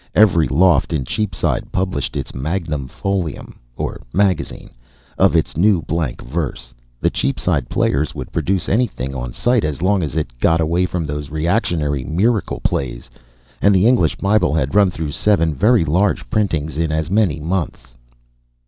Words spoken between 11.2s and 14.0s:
reactionary miracle plays," and the